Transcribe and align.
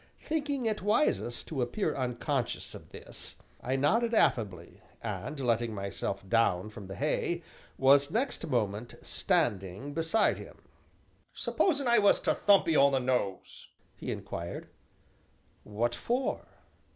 Thinking 0.25 0.65
it 0.65 0.81
wisest 0.81 1.47
to 1.49 1.61
appear 1.61 1.95
unconscious 1.95 2.73
of 2.73 2.89
this, 2.89 3.35
I 3.61 3.75
nodded 3.75 4.15
affably, 4.15 4.81
and 4.99 5.39
letting 5.39 5.75
myself 5.75 6.27
down 6.27 6.69
from 6.69 6.87
the 6.87 6.95
hay, 6.95 7.43
was 7.77 8.09
next 8.09 8.47
moment 8.47 8.95
standing 9.03 9.93
beside 9.93 10.39
him. 10.39 10.57
"Supposin' 11.33 11.87
I 11.87 11.99
was 11.99 12.19
to 12.21 12.33
thump 12.33 12.67
'ee 12.67 12.75
on 12.75 12.93
the 12.93 12.99
nose?" 12.99 13.67
he 13.95 14.11
inquired. 14.11 14.69
"What 15.63 15.93
for?" 15.93 16.47